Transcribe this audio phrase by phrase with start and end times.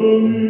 [0.00, 0.49] them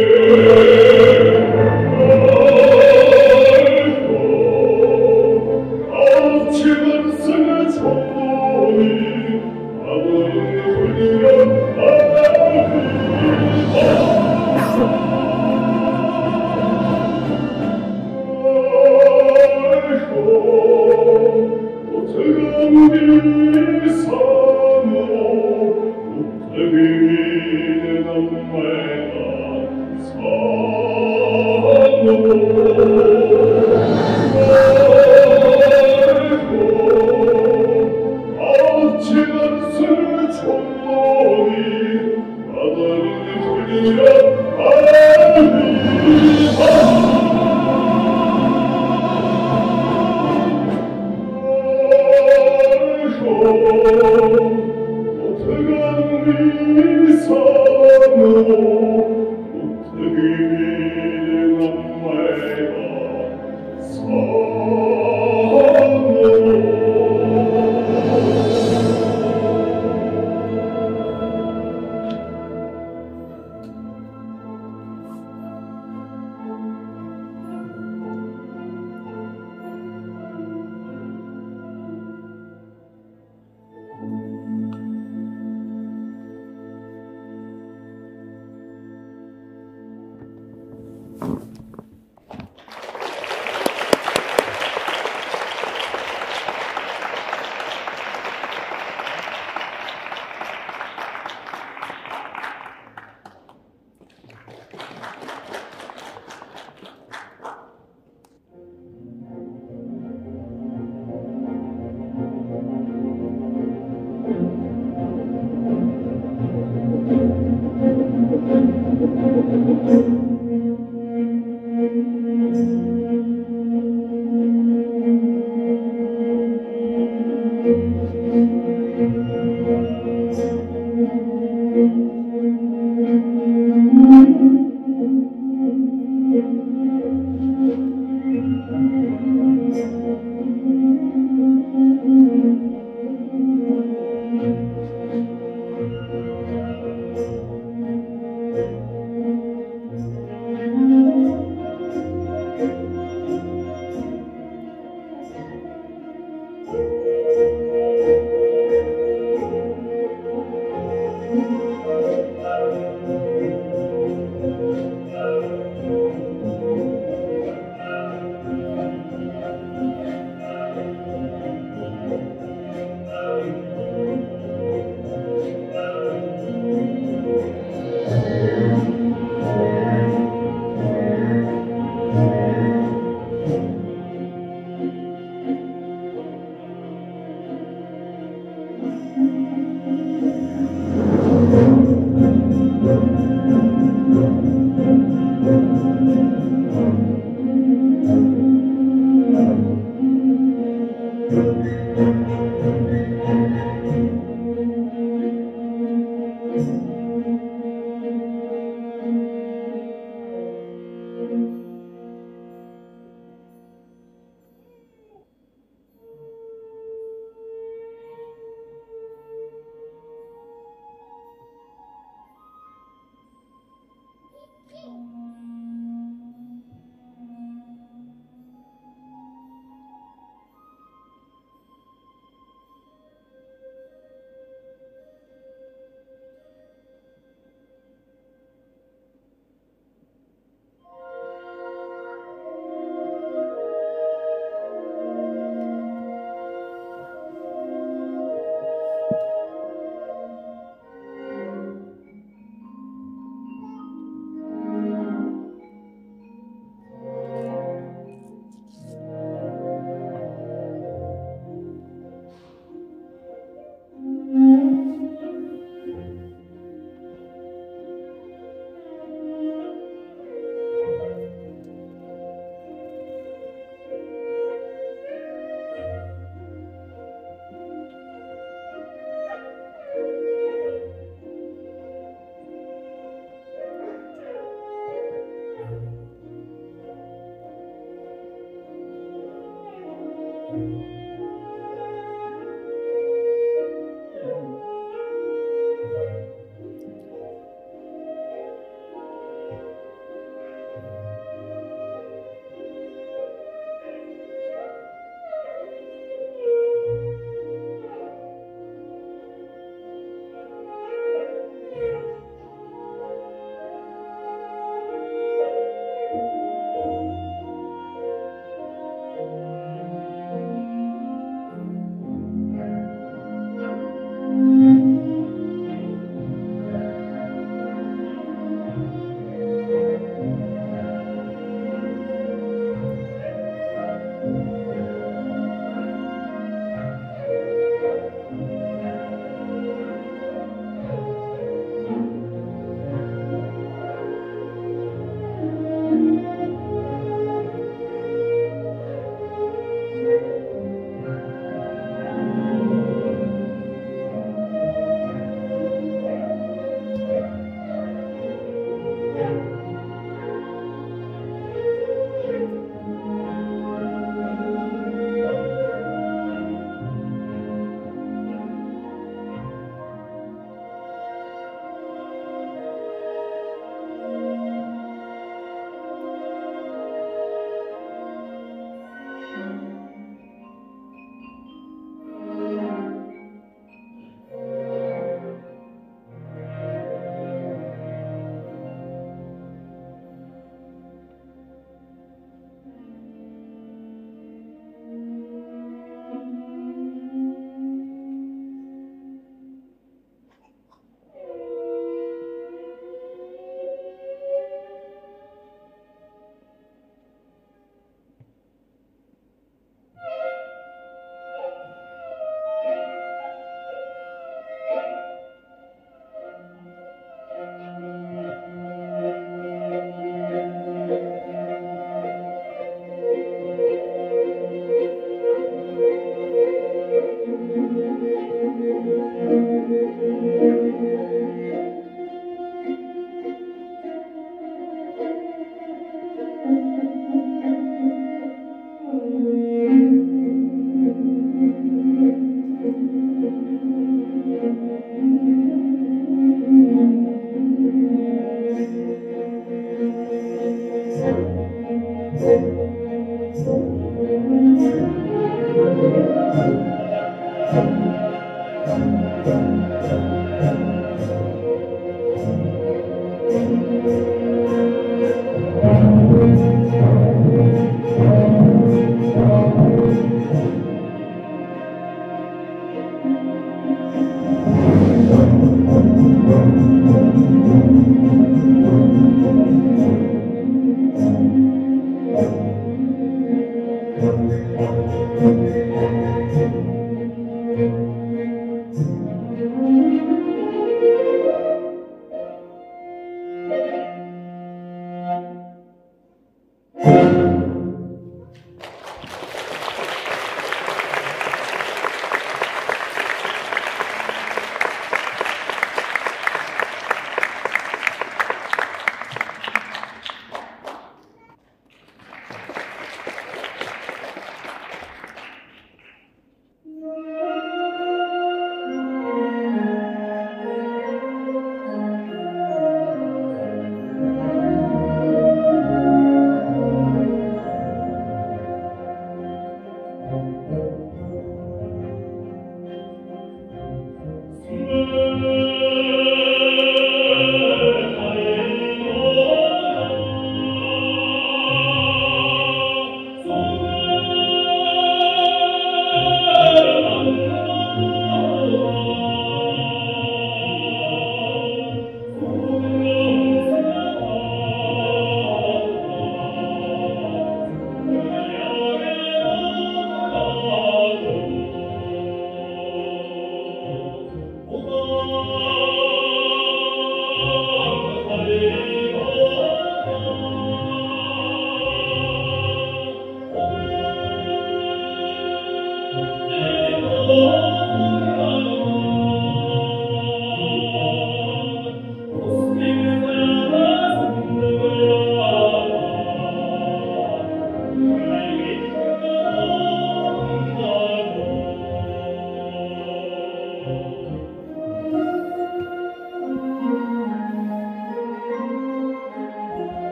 [0.00, 0.89] Yeah.